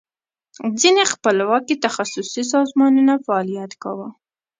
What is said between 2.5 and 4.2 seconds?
سازمانونو فعالیت کاو.